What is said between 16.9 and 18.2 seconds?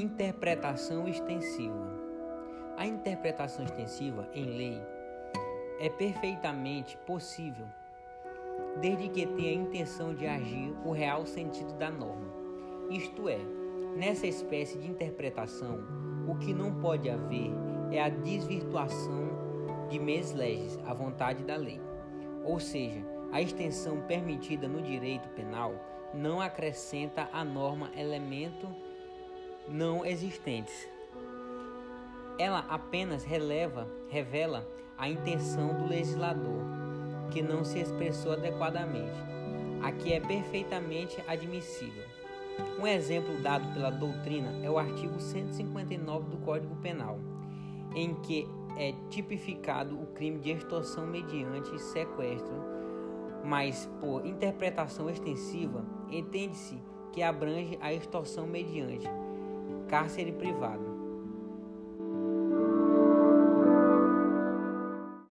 haver é a